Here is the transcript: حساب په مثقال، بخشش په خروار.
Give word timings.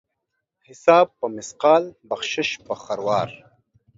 حساب 0.67 1.05
په 1.19 1.25
مثقال، 1.35 1.83
بخشش 2.09 2.49
په 2.65 2.73
خروار. 2.83 3.29